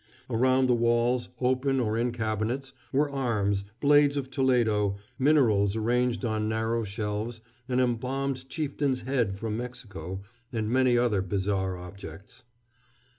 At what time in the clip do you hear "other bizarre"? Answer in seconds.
10.97-11.77